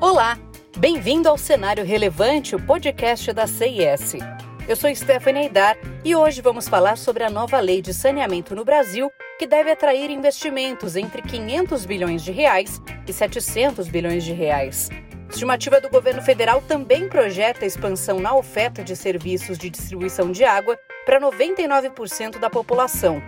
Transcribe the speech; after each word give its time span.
Olá, 0.00 0.38
bem-vindo 0.76 1.28
ao 1.28 1.36
Cenário 1.36 1.84
Relevante, 1.84 2.54
o 2.54 2.62
podcast 2.64 3.32
da 3.32 3.48
CIS. 3.48 4.14
Eu 4.68 4.76
sou 4.76 4.94
Stephanie 4.94 5.42
Aidar 5.42 5.76
e 6.04 6.14
hoje 6.14 6.40
vamos 6.40 6.68
falar 6.68 6.96
sobre 6.96 7.24
a 7.24 7.30
nova 7.30 7.58
lei 7.58 7.82
de 7.82 7.92
saneamento 7.92 8.54
no 8.54 8.64
Brasil, 8.64 9.10
que 9.40 9.46
deve 9.46 9.72
atrair 9.72 10.08
investimentos 10.08 10.94
entre 10.94 11.20
500 11.20 11.84
bilhões 11.84 12.22
de 12.22 12.30
reais 12.30 12.80
e 13.08 13.12
700 13.12 13.88
bilhões 13.88 14.22
de 14.22 14.32
reais. 14.32 14.88
Estimativa 15.28 15.80
do 15.80 15.90
governo 15.90 16.22
federal 16.22 16.62
também 16.62 17.08
projeta 17.08 17.66
expansão 17.66 18.20
na 18.20 18.36
oferta 18.36 18.84
de 18.84 18.94
serviços 18.94 19.58
de 19.58 19.68
distribuição 19.68 20.30
de 20.30 20.44
água 20.44 20.78
para 21.04 21.20
99% 21.20 22.38
da 22.38 22.48
população, 22.48 23.20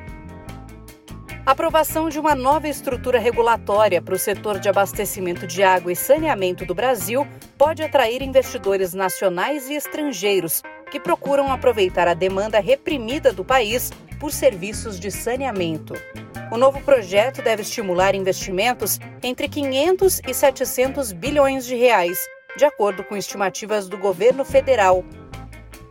aprovação 1.51 2.09
de 2.09 2.17
uma 2.17 2.33
nova 2.33 2.69
estrutura 2.69 3.19
regulatória 3.19 4.01
para 4.01 4.15
o 4.15 4.19
setor 4.19 4.61
de 4.61 4.69
abastecimento 4.69 5.49
de 5.49 5.65
água 5.65 5.91
e 5.91 5.97
saneamento 5.97 6.65
do 6.65 6.77
Brasil 6.77 7.27
pode 7.59 7.83
atrair 7.83 8.23
investidores 8.23 8.95
nacionais 8.95 9.69
e 9.69 9.75
estrangeiros 9.75 10.63
que 10.93 11.01
procuram 11.01 11.51
aproveitar 11.51 12.07
a 12.07 12.15
demanda 12.15 12.61
reprimida 12.61 13.33
do 13.33 13.45
país 13.45 13.91
por 14.21 14.31
serviços 14.31 15.01
de 15.01 15.11
saneamento. 15.11 15.95
O 16.53 16.57
novo 16.57 16.81
projeto 16.83 17.43
deve 17.43 17.63
estimular 17.63 18.15
investimentos 18.15 19.01
entre 19.21 19.49
500 19.49 20.21
e 20.29 20.33
700 20.33 21.11
bilhões 21.11 21.67
de 21.67 21.75
reais, 21.75 22.19
de 22.57 22.65
acordo 22.65 23.03
com 23.03 23.17
estimativas 23.17 23.89
do 23.89 23.99
governo 23.99 24.45
federal. 24.45 25.05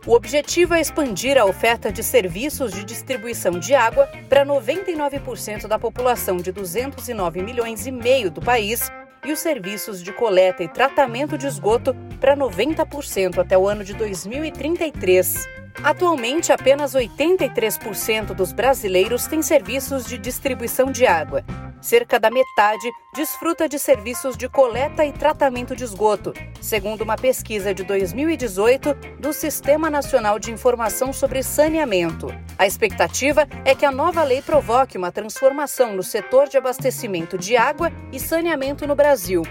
O 0.06 0.14
objetivo 0.14 0.72
é 0.72 0.80
expandir 0.80 1.36
a 1.36 1.44
oferta 1.44 1.92
de 1.92 2.02
serviços 2.02 2.72
de 2.72 2.84
distribuição 2.84 3.58
de 3.58 3.74
água 3.74 4.08
para 4.30 4.46
99% 4.46 5.66
da 5.66 5.78
população 5.78 6.38
de 6.38 6.50
209 6.50 7.42
milhões 7.42 7.86
e 7.86 7.92
meio 7.92 8.30
do 8.30 8.40
país 8.40 8.90
e 9.22 9.30
os 9.30 9.38
serviços 9.40 10.02
de 10.02 10.10
coleta 10.10 10.62
e 10.62 10.68
tratamento 10.68 11.36
de 11.36 11.46
esgoto 11.46 11.94
para 12.18 12.34
90% 12.34 13.38
até 13.38 13.58
o 13.58 13.68
ano 13.68 13.84
de 13.84 13.92
2033. 13.92 15.46
Atualmente, 15.82 16.50
apenas 16.50 16.94
83% 16.94 18.32
dos 18.32 18.54
brasileiros 18.54 19.26
têm 19.26 19.42
serviços 19.42 20.06
de 20.06 20.16
distribuição 20.16 20.90
de 20.90 21.06
água 21.06 21.44
cerca 21.80 22.18
da 22.18 22.30
metade 22.30 22.90
desfruta 23.14 23.68
de 23.68 23.78
serviços 23.78 24.36
de 24.36 24.48
coleta 24.48 25.04
e 25.04 25.12
tratamento 25.12 25.74
de 25.74 25.84
esgoto, 25.84 26.32
segundo 26.60 27.02
uma 27.02 27.16
pesquisa 27.16 27.74
de 27.74 27.82
2018 27.84 28.94
do 29.18 29.32
Sistema 29.32 29.90
Nacional 29.90 30.38
de 30.38 30.52
Informação 30.52 31.12
sobre 31.12 31.42
Saneamento. 31.42 32.28
A 32.58 32.66
expectativa 32.66 33.48
é 33.64 33.74
que 33.74 33.86
a 33.86 33.90
nova 33.90 34.22
lei 34.22 34.42
provoque 34.42 34.98
uma 34.98 35.10
transformação 35.10 35.94
no 35.94 36.02
setor 36.02 36.48
de 36.48 36.56
abastecimento 36.56 37.38
de 37.38 37.56
água 37.56 37.90
e 38.12 38.20
saneamento 38.20 38.86
no 38.86 38.94
Brasil, 38.94 39.42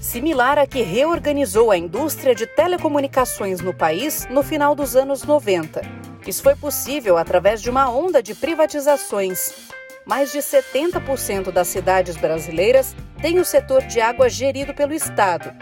similar 0.00 0.58
à 0.58 0.66
que 0.66 0.82
reorganizou 0.82 1.70
a 1.70 1.78
indústria 1.78 2.34
de 2.34 2.46
telecomunicações 2.46 3.60
no 3.60 3.72
país 3.72 4.26
no 4.28 4.42
final 4.42 4.74
dos 4.74 4.96
anos 4.96 5.22
90. 5.22 5.82
Isso 6.26 6.42
foi 6.42 6.56
possível 6.56 7.16
através 7.16 7.62
de 7.62 7.70
uma 7.70 7.88
onda 7.88 8.20
de 8.20 8.34
privatizações 8.34 9.75
mais 10.06 10.30
de 10.30 10.38
70% 10.38 11.50
das 11.50 11.66
cidades 11.66 12.16
brasileiras 12.16 12.94
têm 13.20 13.40
o 13.40 13.44
setor 13.44 13.82
de 13.82 14.00
água 14.00 14.28
gerido 14.28 14.72
pelo 14.72 14.94
Estado. 14.94 15.52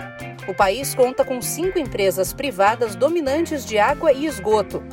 O 0.46 0.52
país 0.52 0.94
conta 0.94 1.24
com 1.24 1.40
cinco 1.40 1.78
empresas 1.78 2.34
privadas 2.34 2.94
dominantes 2.94 3.64
de 3.64 3.78
água 3.78 4.12
e 4.12 4.26
esgoto. 4.26 4.84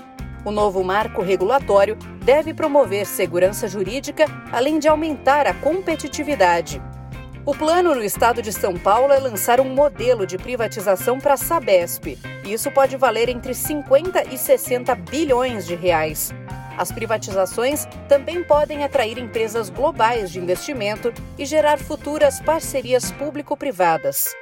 O 0.45 0.51
novo 0.51 0.81
marco 0.83 1.21
regulatório 1.21 1.97
deve 2.23 2.53
promover 2.53 3.05
segurança 3.05 3.67
jurídica, 3.67 4.25
além 4.51 4.79
de 4.79 4.87
aumentar 4.87 5.45
a 5.45 5.53
competitividade. 5.53 6.81
O 7.45 7.53
plano 7.53 7.93
no 7.93 8.03
estado 8.03 8.41
de 8.41 8.53
São 8.53 8.75
Paulo 8.75 9.11
é 9.11 9.19
lançar 9.19 9.59
um 9.59 9.69
modelo 9.69 10.25
de 10.25 10.37
privatização 10.37 11.19
para 11.19 11.33
a 11.33 11.37
Sabesp. 11.37 12.17
Isso 12.45 12.71
pode 12.71 12.95
valer 12.95 13.27
entre 13.27 13.53
50 13.53 14.33
e 14.33 14.37
60 14.37 14.95
bilhões 14.95 15.65
de 15.65 15.75
reais. 15.75 16.31
As 16.81 16.91
privatizações 16.91 17.85
também 18.09 18.43
podem 18.43 18.83
atrair 18.83 19.19
empresas 19.19 19.69
globais 19.69 20.31
de 20.31 20.39
investimento 20.39 21.13
e 21.37 21.45
gerar 21.45 21.77
futuras 21.77 22.41
parcerias 22.41 23.11
público-privadas. 23.11 24.33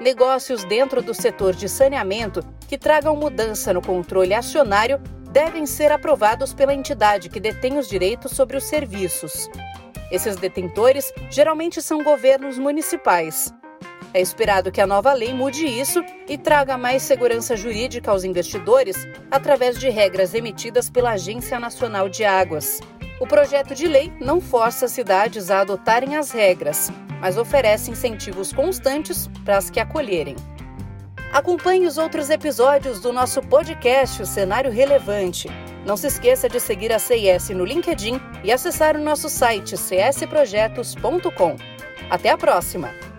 Negócios 0.00 0.62
dentro 0.62 1.02
do 1.02 1.12
setor 1.12 1.52
de 1.52 1.68
saneamento 1.68 2.44
que 2.68 2.78
tragam 2.78 3.16
mudança 3.16 3.72
no 3.72 3.82
controle 3.82 4.32
acionário 4.32 5.00
devem 5.32 5.66
ser 5.66 5.90
aprovados 5.90 6.54
pela 6.54 6.72
entidade 6.72 7.28
que 7.28 7.40
detém 7.40 7.76
os 7.76 7.88
direitos 7.88 8.30
sobre 8.36 8.56
os 8.56 8.62
serviços. 8.62 9.50
Esses 10.12 10.36
detentores 10.36 11.12
geralmente 11.28 11.82
são 11.82 12.04
governos 12.04 12.56
municipais. 12.56 13.52
É 14.12 14.20
esperado 14.20 14.72
que 14.72 14.80
a 14.80 14.86
nova 14.86 15.12
lei 15.12 15.32
mude 15.32 15.64
isso 15.64 16.04
e 16.28 16.36
traga 16.36 16.76
mais 16.76 17.02
segurança 17.02 17.56
jurídica 17.56 18.10
aos 18.10 18.24
investidores 18.24 19.06
através 19.30 19.78
de 19.78 19.88
regras 19.88 20.34
emitidas 20.34 20.90
pela 20.90 21.12
Agência 21.12 21.60
Nacional 21.60 22.08
de 22.08 22.24
Águas. 22.24 22.80
O 23.20 23.26
projeto 23.26 23.74
de 23.74 23.86
lei 23.86 24.12
não 24.20 24.40
força 24.40 24.86
as 24.86 24.92
cidades 24.92 25.50
a 25.50 25.60
adotarem 25.60 26.16
as 26.16 26.32
regras, 26.32 26.90
mas 27.20 27.36
oferece 27.36 27.90
incentivos 27.90 28.52
constantes 28.52 29.28
para 29.44 29.58
as 29.58 29.70
que 29.70 29.78
acolherem. 29.78 30.34
Acompanhe 31.32 31.86
os 31.86 31.96
outros 31.96 32.30
episódios 32.30 32.98
do 32.98 33.12
nosso 33.12 33.40
podcast 33.42 34.22
O 34.22 34.26
Cenário 34.26 34.72
Relevante. 34.72 35.48
Não 35.86 35.96
se 35.96 36.08
esqueça 36.08 36.48
de 36.48 36.58
seguir 36.58 36.92
a 36.92 36.98
CIS 36.98 37.50
no 37.50 37.64
LinkedIn 37.64 38.20
e 38.42 38.50
acessar 38.50 38.96
o 38.96 39.00
nosso 39.00 39.28
site 39.28 39.76
csprojetos.com. 39.76 41.56
Até 42.10 42.30
a 42.30 42.36
próxima! 42.36 43.09